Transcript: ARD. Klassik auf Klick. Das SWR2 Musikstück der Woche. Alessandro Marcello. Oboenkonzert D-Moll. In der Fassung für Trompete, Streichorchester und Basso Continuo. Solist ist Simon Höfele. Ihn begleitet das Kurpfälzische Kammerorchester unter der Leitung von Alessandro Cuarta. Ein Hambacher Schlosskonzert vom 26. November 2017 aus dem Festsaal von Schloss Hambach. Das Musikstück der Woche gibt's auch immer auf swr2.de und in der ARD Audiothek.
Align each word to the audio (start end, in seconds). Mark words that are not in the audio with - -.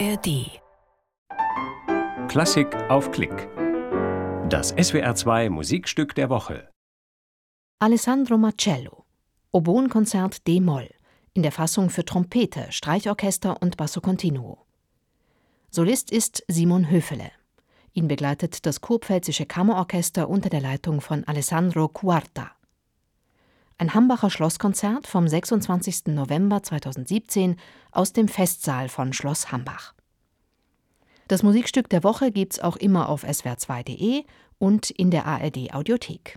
ARD. 0.00 0.60
Klassik 2.28 2.74
auf 2.88 3.12
Klick. 3.12 3.48
Das 4.48 4.74
SWR2 4.74 5.50
Musikstück 5.50 6.14
der 6.16 6.30
Woche. 6.30 6.68
Alessandro 7.78 8.36
Marcello. 8.36 9.04
Oboenkonzert 9.52 10.46
D-Moll. 10.48 10.90
In 11.34 11.42
der 11.42 11.52
Fassung 11.52 11.90
für 11.90 12.04
Trompete, 12.04 12.66
Streichorchester 12.70 13.62
und 13.62 13.76
Basso 13.76 14.00
Continuo. 14.00 14.66
Solist 15.70 16.10
ist 16.10 16.44
Simon 16.48 16.90
Höfele. 16.90 17.30
Ihn 17.92 18.08
begleitet 18.08 18.66
das 18.66 18.80
Kurpfälzische 18.80 19.46
Kammerorchester 19.46 20.28
unter 20.28 20.48
der 20.48 20.60
Leitung 20.60 21.00
von 21.02 21.22
Alessandro 21.24 21.88
Cuarta. 21.88 22.50
Ein 23.76 23.92
Hambacher 23.92 24.30
Schlosskonzert 24.30 25.06
vom 25.06 25.26
26. 25.26 26.06
November 26.06 26.62
2017 26.62 27.56
aus 27.90 28.12
dem 28.12 28.28
Festsaal 28.28 28.88
von 28.88 29.12
Schloss 29.12 29.50
Hambach. 29.50 29.94
Das 31.26 31.42
Musikstück 31.42 31.88
der 31.88 32.04
Woche 32.04 32.30
gibt's 32.30 32.60
auch 32.60 32.76
immer 32.76 33.08
auf 33.08 33.24
swr2.de 33.24 34.24
und 34.58 34.90
in 34.90 35.10
der 35.10 35.26
ARD 35.26 35.72
Audiothek. 35.74 36.36